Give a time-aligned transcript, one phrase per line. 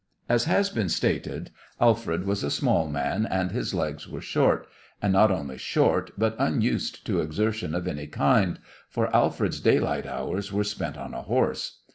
[0.27, 4.65] As has been stated, Alfred was a small man and his legs were short
[4.99, 8.57] and not only short, but unused to exertion of any kind,
[8.89, 11.81] for Alfred's daylight hours were spent on a horse.